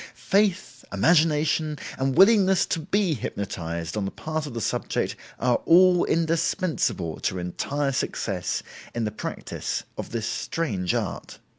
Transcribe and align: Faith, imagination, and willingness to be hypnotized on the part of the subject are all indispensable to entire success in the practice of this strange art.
Faith, 0.15 0.83
imagination, 0.91 1.77
and 1.99 2.17
willingness 2.17 2.65
to 2.65 2.79
be 2.79 3.13
hypnotized 3.13 3.95
on 3.95 4.03
the 4.03 4.09
part 4.09 4.47
of 4.47 4.55
the 4.55 4.59
subject 4.59 5.15
are 5.37 5.57
all 5.65 6.05
indispensable 6.05 7.19
to 7.19 7.37
entire 7.37 7.91
success 7.91 8.63
in 8.95 9.03
the 9.03 9.11
practice 9.11 9.83
of 9.99 10.09
this 10.09 10.25
strange 10.25 10.95
art. 10.95 11.37